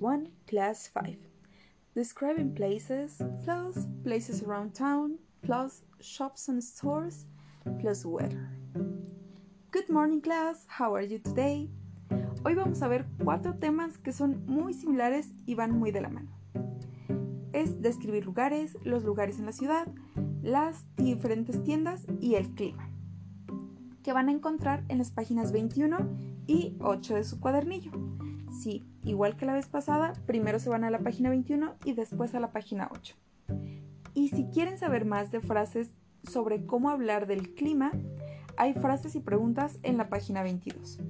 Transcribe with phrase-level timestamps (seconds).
[0.00, 1.16] Unit 1, Class 5.
[1.94, 7.26] Describing places plus places around town plus shops and stores
[7.80, 8.48] plus weather.
[9.70, 11.68] Good morning class, how are you today?
[12.44, 16.08] Hoy vamos a ver cuatro temas que son muy similares y van muy de la
[16.08, 16.30] mano.
[17.52, 19.86] Es describir lugares, los lugares en la ciudad,
[20.42, 22.88] las diferentes tiendas y el clima,
[24.02, 25.98] que van a encontrar en las páginas 21
[26.46, 28.09] y 8 de su cuadernillo.
[28.60, 32.34] Sí, igual que la vez pasada, primero se van a la página 21 y después
[32.34, 33.16] a la página 8.
[34.12, 37.90] Y si quieren saber más de frases sobre cómo hablar del clima,
[38.58, 41.00] hay frases y preguntas en la página 22.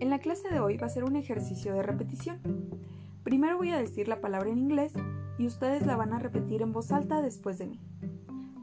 [0.00, 2.40] En la clase de hoy va a ser un ejercicio de repetición.
[3.22, 4.94] Primero voy a decir la palabra en inglés
[5.38, 7.80] y ustedes la van a repetir en voz alta después de mí.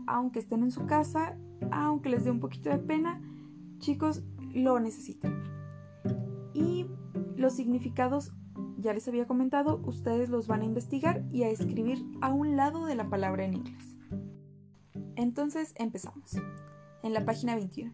[0.06, 1.38] Aunque estén en su casa,
[1.72, 3.22] aunque les dé un poquito de pena,
[3.80, 4.22] chicos,
[4.54, 5.46] lo necesitan.
[6.54, 6.88] Y
[7.42, 8.32] los significados,
[8.78, 12.86] ya les había comentado, ustedes los van a investigar y a escribir a un lado
[12.86, 13.98] de la palabra en inglés.
[15.16, 16.38] Entonces empezamos.
[17.04, 17.94] En la página 21.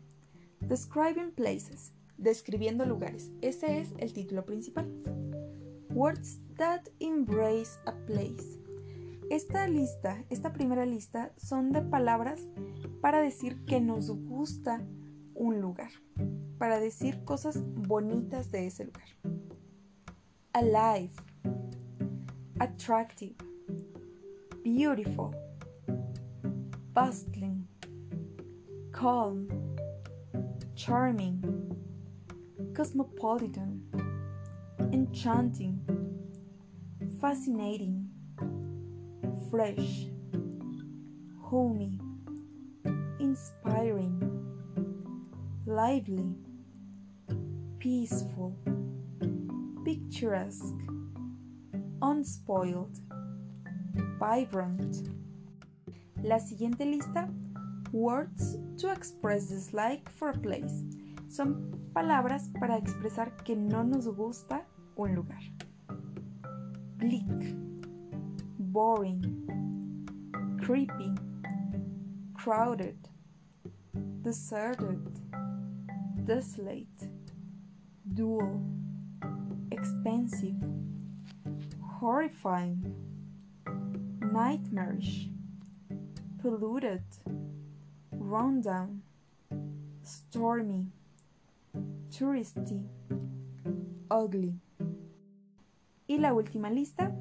[0.61, 1.93] Describing places.
[2.17, 3.31] Describiendo lugares.
[3.41, 4.91] Ese es el título principal.
[5.91, 8.59] Words that embrace a place.
[9.29, 12.47] Esta lista, esta primera lista, son de palabras
[13.01, 14.85] para decir que nos gusta
[15.33, 15.91] un lugar
[16.57, 19.07] para decir cosas bonitas de ese lugar.
[20.59, 21.11] Alive,
[22.59, 23.35] attractive,
[24.63, 25.35] beautiful,
[26.95, 27.67] bustling,
[28.91, 29.47] calm,
[30.75, 31.43] charming,
[32.73, 33.83] cosmopolitan,
[34.91, 35.79] enchanting,
[37.21, 38.09] fascinating,
[39.51, 40.07] fresh,
[41.39, 41.99] homey,
[43.19, 44.17] inspiring,
[45.67, 46.35] lively
[47.77, 48.57] peaceful,
[49.87, 50.75] picturesque,
[52.01, 52.99] unspoiled,
[54.19, 55.09] vibrant.
[56.23, 57.29] La siguiente lista,
[57.93, 60.83] words to express dislike for a place,
[61.29, 64.65] son palabras para expresar que no nos gusta
[64.97, 65.41] un lugar.
[66.97, 67.55] Bleak,
[68.59, 69.23] boring,
[70.61, 71.15] creepy,
[72.33, 72.97] crowded,
[74.21, 74.99] deserted,
[76.25, 77.09] desolate
[78.13, 78.59] dual,
[79.87, 80.55] expensive,
[81.81, 82.93] horrifying,
[84.33, 85.29] nightmarish,
[86.41, 87.03] polluted,
[88.11, 89.01] rundown,
[90.03, 90.87] stormy,
[92.11, 92.83] touristy,
[94.11, 94.53] ugly.
[96.09, 97.13] Y la última lista,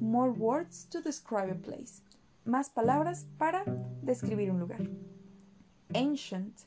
[0.00, 2.02] more words to describe a place.
[2.44, 3.64] Más palabras para
[4.02, 4.80] describir un lugar.
[5.94, 6.64] Ancient,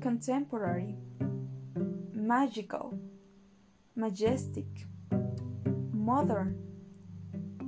[0.00, 0.94] contemporary,
[2.14, 2.98] magical,
[3.94, 4.66] majestic,
[5.92, 6.56] modern,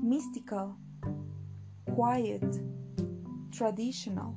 [0.03, 0.76] mystical,
[1.84, 2.44] quiet,
[3.50, 4.34] traditional.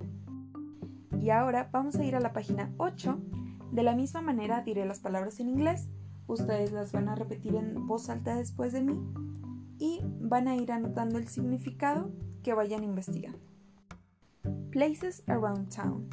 [1.19, 3.19] Y ahora vamos a ir a la página 8.
[3.71, 5.89] De la misma manera diré las palabras en inglés.
[6.27, 8.99] Ustedes las van a repetir en voz alta después de mí
[9.79, 12.11] y van a ir anotando el significado
[12.43, 13.39] que vayan investigando.
[14.71, 16.07] Places around town.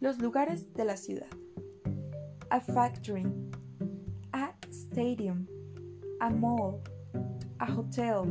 [0.00, 1.26] Los lugares de la ciudad
[2.50, 3.26] a factory,
[4.96, 5.46] stadium,
[6.22, 6.82] a mall,
[7.60, 8.26] a hotel,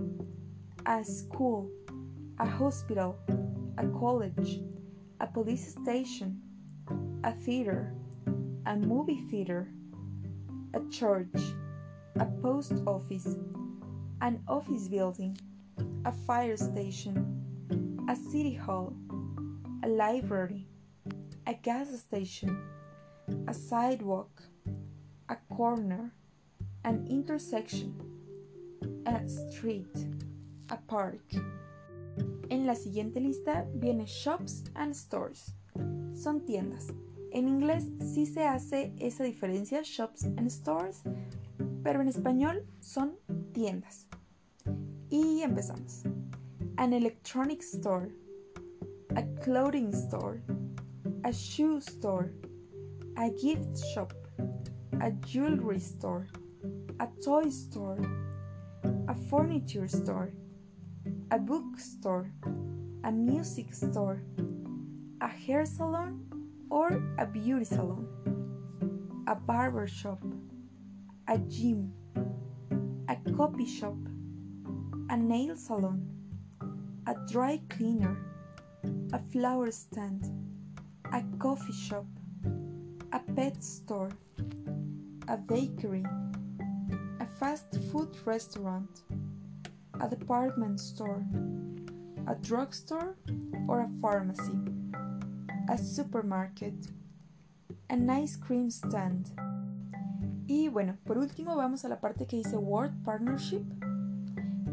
[0.88, 1.70] a school,
[2.40, 3.16] a hospital,
[3.78, 4.62] a college,
[5.20, 6.42] a police station,
[7.24, 7.94] a theater,
[8.66, 9.68] a movie theater,
[10.74, 11.38] a church,
[12.20, 13.36] a post office,
[14.22, 15.38] an office building,
[16.06, 17.16] a fire station,
[18.10, 18.92] a city hall,
[19.84, 20.66] a library,
[21.46, 22.58] a gas station
[23.48, 24.42] a sidewalk,
[25.30, 26.12] a corner,
[26.86, 27.96] an intersection,
[29.08, 29.90] a street,
[30.70, 31.24] a park.
[32.52, 35.56] En la siguiente lista viene shops and stores.
[36.14, 36.94] Son tiendas.
[37.32, 41.02] En inglés sí se hace esa diferencia, shops and stores,
[41.84, 43.18] pero en español son
[43.52, 44.08] tiendas.
[45.10, 46.04] Y empezamos.
[46.78, 48.14] An electronic store,
[49.16, 50.40] a clothing store,
[51.24, 52.32] a shoe store,
[53.18, 54.14] a gift shop,
[55.02, 56.28] a jewelry store,
[57.00, 58.00] a toy store,
[59.08, 60.32] a furniture store,
[61.32, 62.32] a bookstore,
[63.04, 64.22] a music store,
[65.22, 66.26] a hair salon
[66.70, 68.08] or a beauty salon,
[69.28, 70.24] a barber shop,
[71.28, 71.92] a gym,
[73.10, 73.98] a coffee shop,
[75.10, 76.08] a nail salon,
[77.08, 78.18] a dry cleaner,
[79.14, 80.26] a flower stand,
[81.12, 82.06] a coffee shop,
[83.12, 84.12] a pet store,
[85.28, 86.06] a bakery,
[87.40, 89.04] fast food restaurant,
[90.00, 91.24] a department store,
[92.28, 93.16] a drugstore
[93.68, 94.58] or a pharmacy,
[95.70, 96.74] a supermarket,
[97.90, 99.32] an ice cream stand.
[100.48, 103.64] Y bueno, por último vamos a la parte que dice Word Partnership.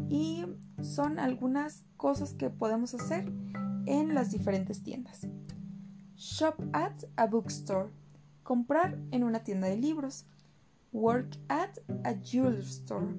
[0.09, 0.45] Y
[0.81, 3.31] son algunas cosas que podemos hacer
[3.87, 5.27] en las diferentes tiendas.
[6.15, 7.89] Shop at a bookstore.
[8.43, 10.25] Comprar en una tienda de libros.
[10.93, 13.15] Work at a jewelry store.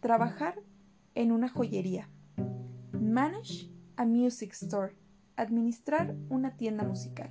[0.00, 0.60] Trabajar
[1.14, 2.10] en una joyería.
[2.92, 4.96] Manage a music store.
[5.36, 7.30] Administrar una tienda musical.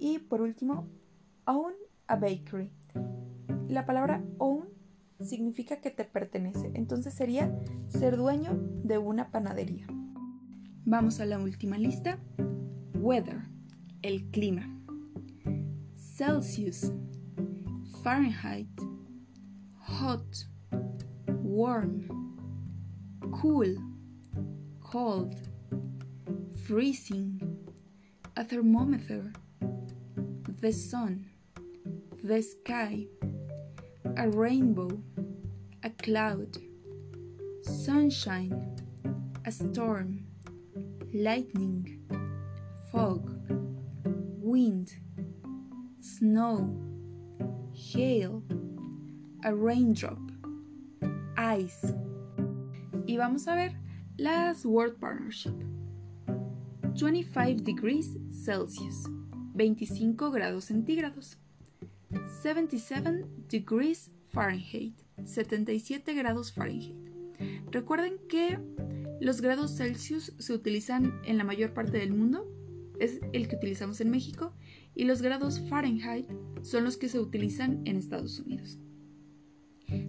[0.00, 0.88] Y por último,
[1.46, 1.74] own
[2.08, 2.72] a bakery.
[3.68, 4.68] La palabra own
[5.20, 9.86] significa que te pertenece, entonces sería ser dueño de una panadería.
[10.84, 12.18] Vamos a la última lista.
[12.94, 13.42] Weather,
[14.02, 14.68] el clima.
[15.96, 16.92] Celsius,
[18.06, 18.68] Fahrenheit,
[19.80, 20.44] hot,
[21.26, 22.06] warm,
[23.32, 23.74] cool,
[24.80, 25.34] cold,
[26.68, 27.66] freezing,
[28.36, 29.32] a thermometer,
[30.60, 31.26] the sun,
[32.22, 33.06] the sky,
[34.16, 35.02] a rainbow,
[35.82, 36.58] a cloud,
[37.62, 38.76] sunshine,
[39.44, 40.24] a storm,
[41.12, 42.06] lightning,
[42.92, 43.32] fog,
[44.40, 44.92] wind,
[45.98, 46.95] snow,
[47.76, 48.42] hail,
[49.42, 50.18] a raindrop,
[51.58, 51.94] ice.
[53.06, 53.76] Y vamos a ver
[54.16, 55.54] las word partnership.
[56.94, 59.04] 25 degrees Celsius,
[59.54, 61.38] 25 grados centígrados.
[62.42, 64.94] 77 degrees Fahrenheit,
[65.24, 66.96] 77 grados Fahrenheit.
[67.70, 68.58] Recuerden que
[69.20, 72.46] los grados Celsius se utilizan en la mayor parte del mundo,
[72.98, 74.54] es el que utilizamos en México,
[74.96, 76.26] y los grados Fahrenheit
[76.62, 78.78] son los que se utilizan en Estados Unidos.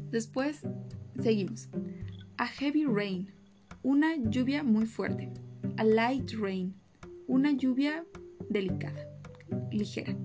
[0.09, 0.61] Después,
[1.21, 1.69] seguimos.
[2.37, 3.31] A heavy rain,
[3.83, 5.29] una lluvia muy fuerte.
[5.75, 6.73] A light rain,
[7.27, 8.05] una lluvia
[8.49, 9.07] delicada,
[9.71, 10.15] ligera.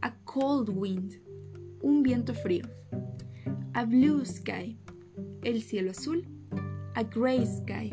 [0.00, 1.20] A cold wind,
[1.82, 2.64] un viento frío.
[3.74, 4.78] A blue sky,
[5.42, 6.24] el cielo azul.
[6.94, 7.90] A gray sky,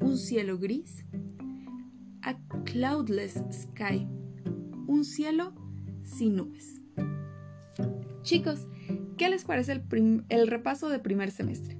[0.00, 1.04] un cielo gris.
[2.22, 2.34] A
[2.64, 4.08] cloudless sky,
[4.86, 5.54] un cielo
[6.04, 6.80] sin nubes.
[8.22, 8.66] Chicos,
[9.16, 9.82] ¿qué les parece
[10.28, 11.78] el, repaso de primer semestre?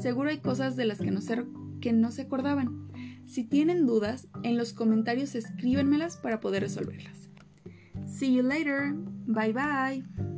[0.00, 1.44] Seguro hay cosas de las que no, se,
[1.80, 2.90] que no se acordaban.
[3.26, 7.30] Si tienen dudas, en los comentarios escríbenmelas para poder resolverlas.
[8.06, 8.94] See you later.
[9.26, 10.31] Bye bye.